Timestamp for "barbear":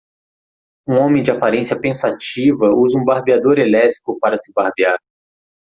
4.51-4.97